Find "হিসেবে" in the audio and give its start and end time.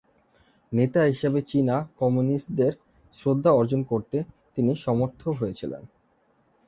1.03-1.39